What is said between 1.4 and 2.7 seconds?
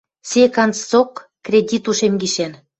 кредит ушем гишӓн.